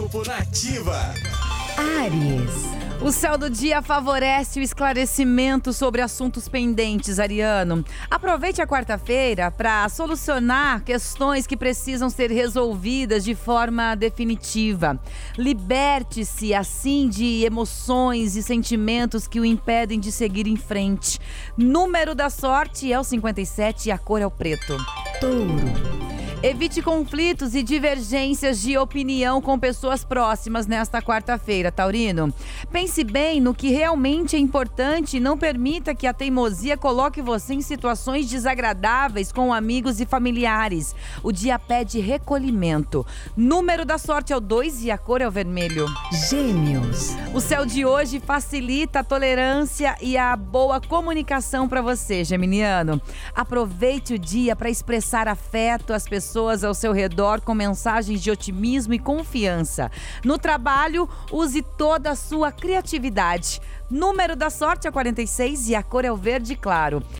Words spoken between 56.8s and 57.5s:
redor